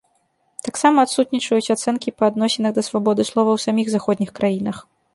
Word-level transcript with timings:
Таксама 0.67 0.97
адсутнічаюць 1.07 1.73
ацэнкі 1.77 2.15
па 2.21 2.31
адносінах 2.33 2.71
да 2.81 2.87
свабоды 2.91 3.29
слова 3.31 3.49
ў 3.57 3.67
саміх 3.69 3.87
заходніх 3.99 4.29
краінах. 4.43 4.77